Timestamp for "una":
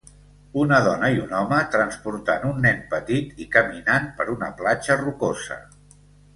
0.61-0.77, 4.37-4.51